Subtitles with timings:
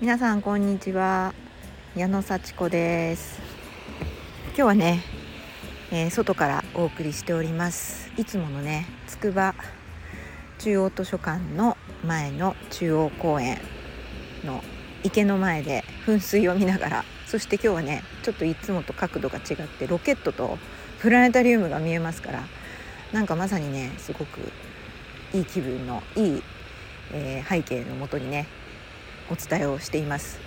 [0.00, 1.34] 皆さんこんにちは。
[1.94, 3.40] 矢野幸子です。
[4.46, 5.02] 今日はね、
[5.92, 8.10] えー、外からお送りしております。
[8.16, 9.54] いつものねつくば
[10.58, 13.58] 中央図書館の前の中央公園
[14.42, 14.64] の
[15.02, 20.56] 池の前で噴水を見ながらそして今日はねちょっといつもと角度が違ってロケットと
[21.00, 22.44] プラネタリウムが見えますから
[23.12, 24.40] なんかまさにねすごく
[25.32, 26.42] いい気分のいい、
[27.12, 28.46] えー、背景のもとにね
[29.30, 30.38] お伝えをしています。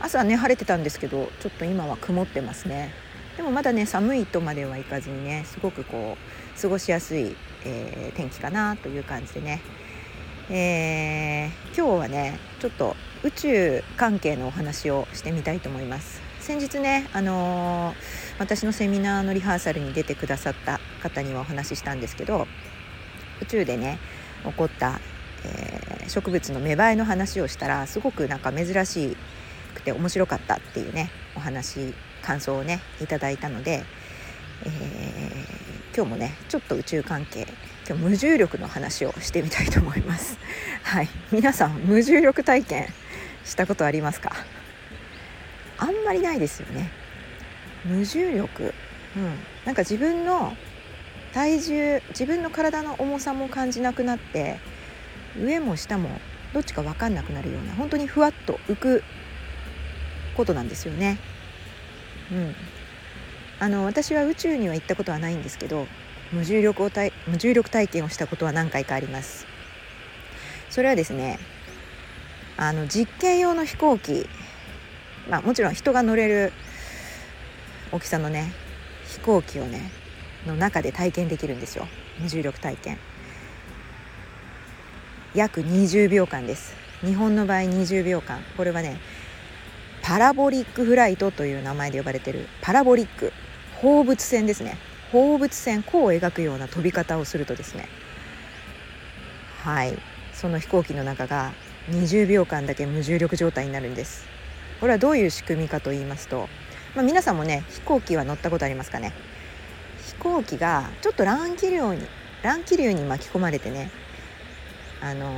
[0.00, 2.92] 朝ね晴れてたんですけどちょっと今は曇ってますね。
[3.36, 6.16] でもまだね寒いとまではいかずにねすごくこ
[6.56, 9.60] う過ごしやすい、えー、天気かなという感じでね、
[10.50, 16.22] えー、今日はねちょっと宇宙関係のお話をしてみたいと思います。
[16.40, 17.96] 先日ね、あのー、
[18.38, 22.48] 私のセミナーのリハーサルに出てくださった方にはお話ししたんですけど
[23.42, 23.98] 宇宙でね
[24.44, 24.98] 起こった
[25.46, 29.14] えー、植物の芽生えの話をしたらすごくなんか珍し
[29.74, 31.92] くて面白かったっていうねお話
[32.22, 33.84] 感想をねいただいたので、
[34.64, 37.46] えー、今日もねちょっと宇宙関係
[37.86, 40.38] 今日無重力の話をしてみたいと思います。
[40.82, 42.88] はい、皆さん無重力体験
[43.44, 44.32] したことありますか？
[45.76, 46.90] あんまりないですよね。
[47.84, 48.72] 無重力、
[49.14, 50.56] うん、なんか自分の
[51.34, 54.60] 体重自分の体の重さも感じなくなって
[55.36, 56.08] 上も下も
[56.52, 59.02] どっちか分かんなくなるような本当にふわっと浮く
[60.36, 61.18] ことなんですよね。
[62.30, 62.54] うん、
[63.58, 65.88] あの私は宇宙には行ったことはないんですけど
[66.32, 66.90] 無重力を
[67.26, 69.46] 無重力体験をしたことは何回かあります。
[70.70, 71.40] それはですね
[72.56, 74.28] あの実験用の飛行機、
[75.28, 76.52] まあ、もちろん人が乗れる
[77.90, 78.52] 大きさのね
[79.08, 79.90] 飛行機をね
[80.46, 81.86] の中で体験できるんですよ。
[82.20, 82.98] 無重力体験。
[85.34, 86.74] 約20秒間です。
[87.00, 88.40] 日本の場合20秒間。
[88.56, 88.98] これはね
[90.02, 92.46] パラボリックフライトという名前で呼ばれてる。
[92.60, 93.32] パラボリック。
[93.80, 94.76] 放物線ですね。
[95.10, 97.88] 放物線弧を描くような飛び方をするとですね。
[99.62, 99.98] はい。
[100.32, 101.52] その飛行機の中が
[101.90, 104.26] 20秒間だけ無重力状態になるんです。
[104.80, 106.48] これはどういう仕組みかと言いますと、
[106.94, 109.12] まあ、皆さんもね飛行機は乗ったことありますかね？
[110.18, 112.06] 飛行機がちょっと乱気流に
[112.42, 113.90] 乱気流に巻き込まれてね
[115.00, 115.30] あの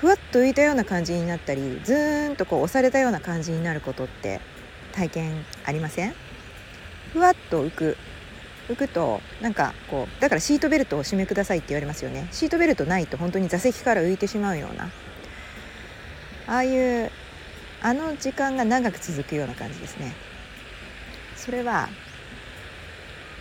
[0.00, 4.40] ふわっと浮いたような感じになったりずーんとこう押されたような感じになることって
[4.92, 6.14] 体験ありません？
[7.12, 7.96] ふわっと浮く。
[8.68, 12.28] 浮くとなんかこうだからシートベルトを締めくださいって言われますよね。
[12.30, 14.84] シートベルトないと本当に座席から浮いてしまうような。
[16.46, 17.10] ああいう
[17.82, 20.14] あの時間が長く続くような感じですね。
[21.34, 21.88] それは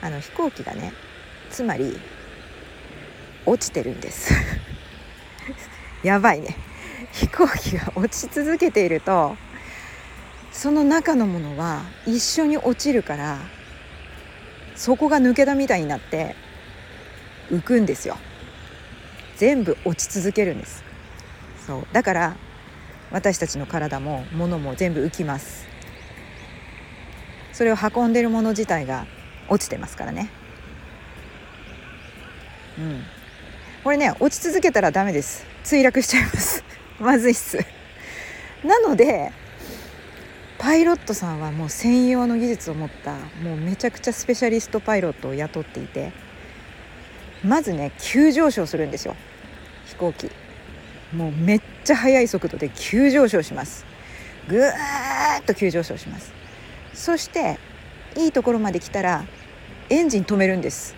[0.02, 0.94] あの飛行機がね
[1.50, 2.00] つまり
[3.46, 4.34] 落ちてるんです。
[6.04, 6.56] やばいね。
[7.12, 9.36] 飛行機が落ち続けていると
[10.52, 13.40] その中のものは一緒に落ちるから
[14.76, 16.36] そこが抜けたみたいになって
[17.52, 18.18] 浮くんですよ。
[19.38, 20.84] 全部落ち続けるんです。
[21.66, 21.88] そう。
[21.92, 22.36] だから
[23.12, 25.68] 私たちの体も物も全部浮きます。
[27.52, 29.06] それを運んでるもの自体が
[29.52, 30.30] 落ちてますからね。
[32.80, 33.04] うん。
[33.84, 35.46] これね落ち続けたらダメです。
[35.66, 36.64] 墜落しちゃいます。
[37.00, 37.60] まずいっす。
[38.64, 39.34] なので
[40.58, 43.14] パイロットさんはもう専用の技術を持った
[43.44, 46.14] もうめちゃくちゃスペシャリストパイロットを雇っていて
[47.44, 49.16] まずね急上昇するんですよ。
[49.86, 50.32] 飛行機。
[51.14, 53.86] もうめっちゃ速い速度で急上昇します。
[54.48, 54.72] ぐー
[55.42, 56.32] っと急上昇します。
[56.94, 57.60] そして
[58.16, 59.26] いいところまで来たら
[59.92, 60.96] エンジン止めるんです。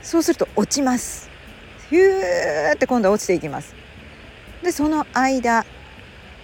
[0.00, 1.28] そうすると落ちます。
[1.90, 3.74] ヒューって今度は落ちていきます。
[4.62, 5.66] でその間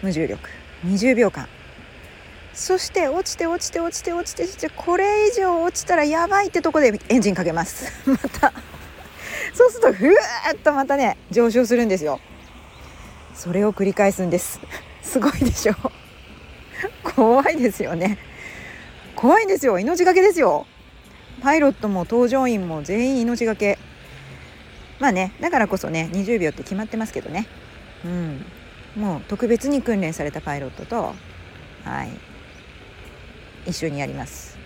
[0.03, 0.51] 無重力。
[0.85, 1.49] 20秒間。
[2.53, 7.91] そして落ちて落ちて落ちて落ちて落ちてこれ以上落ちたらやばいってとこでエンジンかけます。
[8.11, 8.53] また。
[9.55, 10.11] そうするとふー
[10.55, 12.21] っとまたね上昇するんですよ。
[13.35, 14.61] それを繰り返すんです。
[15.03, 15.75] すごいでしょ？
[17.03, 18.19] 怖いですよね。
[19.17, 19.79] 怖いんですよ。
[19.79, 20.67] 命がけですよ。
[21.43, 23.79] パイロットも搭乗員も全員命がけ。
[25.01, 27.47] まあねだからこそね20秒って決まってますけどね。
[28.05, 28.45] うん。
[28.95, 31.15] もう特別に訓練されたパイロットと
[31.85, 32.11] はい。
[33.67, 34.59] 一緒にやります。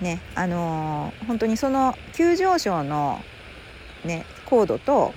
[0.00, 3.20] ねあのー、本当にその急上昇の
[4.04, 5.14] ね高度と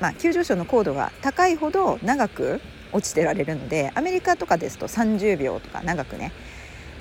[0.00, 2.62] まあ急上昇の高度が高いほど長く
[2.94, 6.32] 落ちてられるのでアメリカとかですと30秒とか長くね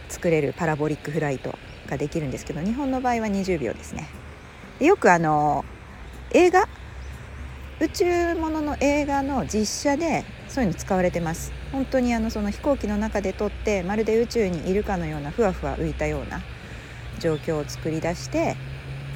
[0.09, 1.57] 作れるパラボリックフライト
[1.87, 4.07] ができるんですけど日本の場合は20秒ですね。
[4.79, 5.63] よくあの
[6.31, 6.67] 映画
[7.79, 11.51] 宇宙ものの映画の実写でそういうの使われてます。
[11.71, 16.41] 本当にあのその飛行機の中で撮ってまるで宇宙にいるかのようなふわふわ浮いたような
[17.19, 18.55] 状況を作り出して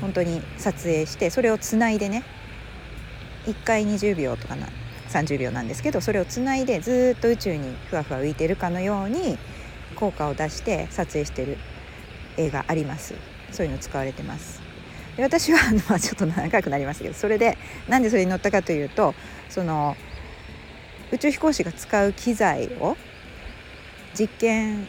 [0.02, 2.24] 本当に撮影してそれをつないでね
[3.46, 4.68] 1回20秒とかな
[5.10, 9.38] 30秒なんですけどそれをつないでずっと宇宙にふわふわ浮いてるかのように
[9.96, 11.58] 効果を出して撮影してる
[12.38, 13.16] 映画あります。
[13.52, 14.62] そういうの使われてます。
[15.16, 15.60] で私は
[15.90, 17.58] まあちょっと長くなりましたけどそれで
[17.88, 19.16] なんでそれに乗ったかというと
[19.50, 19.98] その
[21.12, 22.96] 宇宙飛行士が使う機材を
[24.14, 24.88] 実験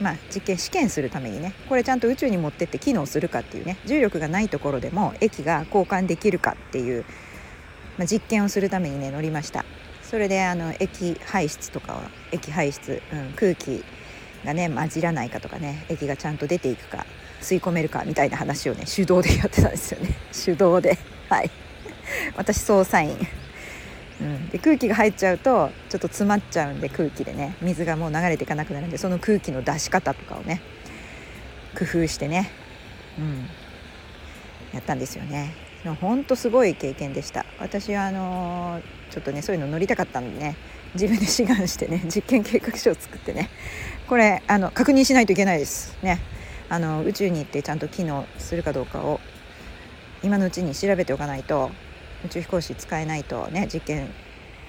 [0.00, 7.04] まあ、実験試験するためにねこれちゃんと宇宙に持ってって機能するかっていうね重力がないところでも液が交換できるかっていう、
[7.98, 9.64] まあ、実験をするためにね乗りました。
[10.02, 12.02] それであの液排出とかは
[12.32, 13.82] 液排出、うん、空気
[14.44, 17.06] がね混じらないかとかね液がちゃんと出ていくか
[17.40, 20.10] 吸い込めるかみたいな話をね手動でやってたんですよね。
[20.44, 20.98] 手動で。
[21.28, 21.50] はい。
[22.36, 23.16] 私操作員。
[24.20, 30.60] うん、で空気が入っちゃうとちょっと詰まっちゃうんで空気でね水がもう流れていかなくなるんでその空気の出し方とかをね
[31.76, 32.48] 工夫してね、
[33.18, 33.48] うん、
[34.72, 35.61] やったんですよね。
[35.90, 37.44] 本当すごい経験でした。
[37.58, 38.80] 私はあの、
[39.12, 40.56] ちょっとねそういうの乗りたかったんでね
[40.94, 43.50] 自分で志願してね 実験計画書を作ってね
[44.08, 46.18] これあの確認しないといけないですね。
[46.70, 49.20] あの宇宙に行ってちゃんと機能するかどうかを
[50.22, 51.70] 今のうちに調べておかないと
[52.24, 54.08] 宇宙飛行士使えないとね実験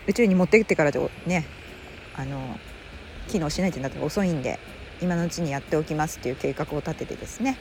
[0.05, 1.45] 宇宙に持ってってからでね
[2.13, 2.59] あの
[3.29, 4.59] 機能しないってなったら遅いんで
[5.01, 7.57] 今のうちにやっておきますっていう計画を立ててですね。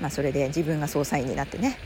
[0.00, 1.78] まあそれで自分が総裁になってね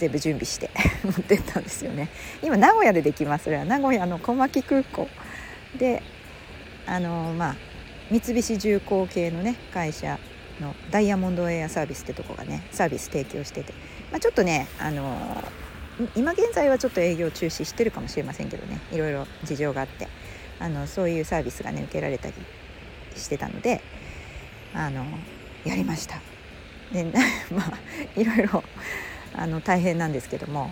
[0.00, 0.70] 全部準備して
[1.04, 2.08] 持ってったんですよね。
[2.42, 3.44] 今名古屋でできます。
[3.44, 5.08] それは名古屋の小牧空港。
[5.76, 6.02] で
[6.86, 7.56] あのまあ
[8.10, 10.18] 三菱重工系のね会社
[10.60, 13.72] のダイヤモンドエアサービスってとこがねサービス提供してて。
[14.10, 15.44] まあ、ちょっとね、あの
[16.16, 18.80] 今現在はちょっと営業中止してるかもしれませんけどね。
[18.90, 20.08] いろいろ事情があって。
[20.60, 22.34] あのそういうサービスがね受けられたり
[23.16, 23.80] してたので
[24.74, 25.06] あの
[25.64, 26.20] やりました。
[26.92, 27.04] で
[27.50, 28.62] まあいろいろ
[29.40, 30.70] あの大変なんですけども、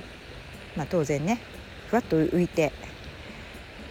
[0.77, 1.41] まあ、当然ね
[1.89, 2.71] ふわっと浮いて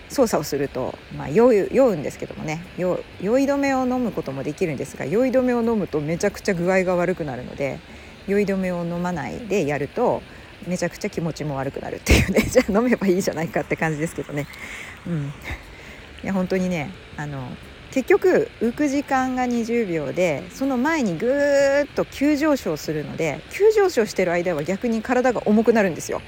[0.08, 2.64] 操作をすると、まあ、酔う酔うんですけどもね。
[2.78, 2.96] 酔
[3.40, 7.80] い止めを飲むこともできるんですが酔い止めを飲むとめちゃくちゃ具合が悪くなるので
[8.28, 10.22] 酔い止めを飲まないでやると
[10.66, 12.42] めちゃくちゃ気持ちも悪くなるっていうね。
[12.48, 14.46] じゃあ飲めばいいじゃないかって感じですけどね。
[15.08, 15.34] うん、
[16.24, 17.50] いや本当にねあの
[17.98, 26.22] 結局浮く時間が20秒でその前にぐーっと急上昇するので急上昇してる間は逆に体が重くなるんですよ。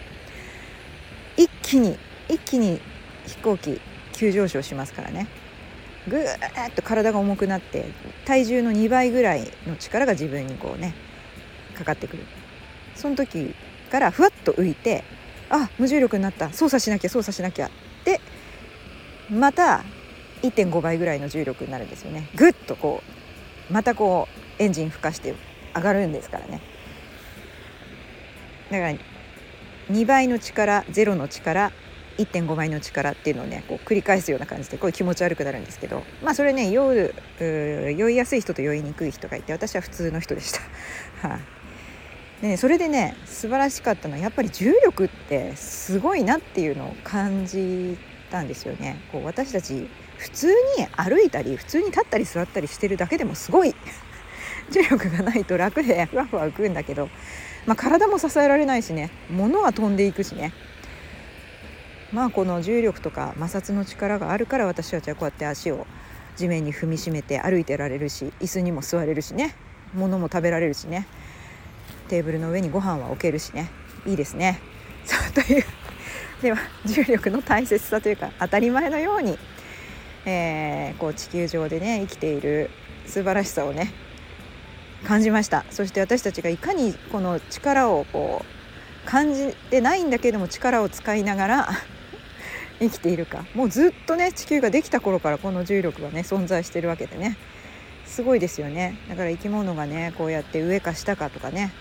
[1.37, 1.95] 一気に
[2.27, 2.81] 一気に
[3.27, 3.79] 飛行機
[4.13, 5.27] 急上昇しますからね
[6.07, 7.85] ぐーっと体が重くなって
[8.25, 10.95] 体重の2倍ぐらいの力が自分にこうね
[11.77, 12.23] かかってくる
[12.95, 13.53] その時
[13.91, 15.03] からふわっと浮いて
[15.51, 17.69] あ無重力になった操作しなきゃ操作しなきゃ
[18.05, 18.19] で
[19.29, 19.83] また
[20.41, 23.03] 1.5倍ぐらいの重力になるんですよねぐっとこ
[23.69, 24.27] うまたこ
[24.59, 25.35] うエンジンふかして
[25.75, 26.61] 上がるんですからね
[28.71, 28.99] だから
[29.89, 31.71] 2倍の力0の力
[32.17, 40.59] 1.5倍の力っていうのをねこう繰り返すような感じでこう気持ち悪くなるんですけどまあそれね酔う酔いやすい人と酔いにくい人がいて私は普通の人でした。
[41.27, 41.39] はい、あ、
[42.41, 47.97] でねそれでね素晴らしかったのはやっぱり重力ってすごいなっていうのを感じ
[48.29, 48.99] たんですよね。
[49.13, 49.87] こう私たち
[50.19, 50.53] 普通に
[50.95, 53.73] 歩いたり普通に立ったり座ったりしてるだけでもすごい
[54.69, 57.09] 重力がないと楽でふわふわ浮くんだけど、
[57.65, 60.53] まあ、体も支えられないしね物は飛んでいくしね。
[62.11, 65.85] まあこの重力とか摩擦の力があるから私たちはこうやって足を
[66.35, 69.53] 地面に踏みしめて歩いてられるし椅子にも座れるしね
[69.93, 71.05] 物も食べられるしね。
[72.09, 73.69] テーブルの上にご飯は置けるしね。
[74.05, 74.59] いいですね。
[75.05, 75.63] そうという。
[76.41, 79.37] では重力の大切さというか当たり前のように、
[80.25, 82.69] えー、こう地球上でね生きている
[83.05, 83.93] 素晴らしさをね
[85.05, 85.65] 感じました。
[85.71, 91.69] そして私たちがいかにこの力をこう感じてないんだけども力を使いながら
[92.79, 93.45] 生きているか。
[93.53, 97.37] もうずっとね地球ができた頃からこの重力がね存在してるわけでね。
[98.05, 98.97] すごいですよね。
[99.07, 101.71] だから生き物がねこうやって上か下かとかね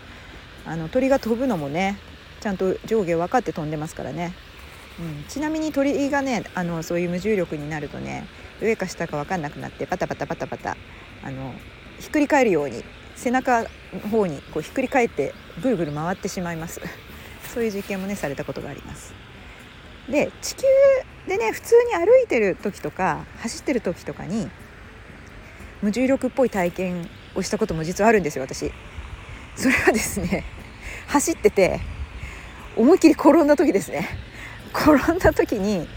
[0.65, 1.97] あの鳥が飛ぶのもね
[2.41, 4.33] ちゃんと上下分かって飛んでますからね、
[5.01, 8.27] うん、ちなみに鳥がねあのそういう無重力になるとね
[8.61, 10.77] 上か下か分かんなくなってパタパタパタパタ
[11.23, 11.55] あの
[12.01, 13.69] ひっくり返るように背中の
[14.11, 16.81] 方にこうひっくり返ってぐるぐる回ってしまいます。
[17.55, 19.15] そういう実験もねされたことがあります。
[20.09, 20.63] で地球
[21.27, 24.49] でね普通に歩いてる時とか走ってる時とかに
[25.83, 28.73] 無重力っぽい体験をしたことも実はあるんですよ私。
[29.55, 30.45] それはですね
[31.09, 31.81] 走ってて
[32.77, 34.28] 思いっきり転んだ時ですね。
[34.79, 35.89] 転んだ時に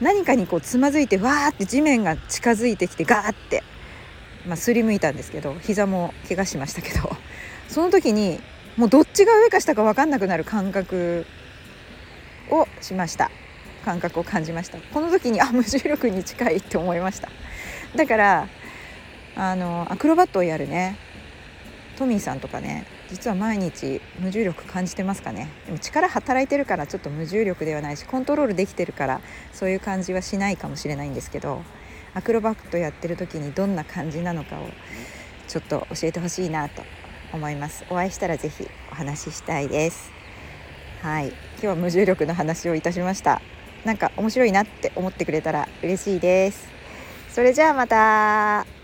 [0.00, 3.62] 何かにこうつまずいてわーって地面が近づいてきてガーって、
[4.46, 7.10] まあ、すりむいたんですけど膝も怪我しましたけど
[7.68, 8.40] その時に
[8.76, 11.26] もうどっちが上か下か分かんなくなる感覚
[12.50, 13.30] をしました。
[13.84, 14.78] 感覚を感じました。
[14.78, 17.28] この時にあ無重力に近いって思いました。
[17.96, 18.48] だから
[19.34, 20.96] あのアクロバットをやるね
[21.96, 25.50] トミーさんとかね実は毎日無重力感じてますかね。
[25.66, 29.20] でも力働いてるからちょっと無重力ではないしコントロールできてるから
[29.52, 31.62] そういう感じはしないかもしれないんですけど
[32.14, 34.66] アクロバットやってる時にどんな感じなのかを
[35.46, 36.82] ちょっと教えてほしいなと
[37.34, 37.84] 思います。
[37.90, 40.10] お会いしたら是非お話ししたいです。
[41.02, 41.28] はい。
[41.28, 43.42] 今日は無重力の話をいたしました。
[43.84, 46.66] なんか面白いなって思ってくれたら嬉しいです。
[47.30, 48.81] それじゃあまた。